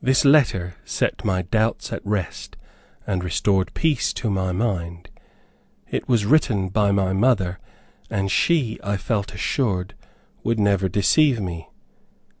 [0.00, 2.56] This letter set all my doubts at rest,
[3.04, 5.10] and restored peace to my mind.
[5.90, 7.58] It was written by my mother,
[8.08, 9.94] and she, I felt assured,
[10.44, 11.68] would never deceive me.